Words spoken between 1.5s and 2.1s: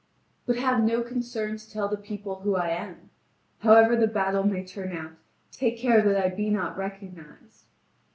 to tell the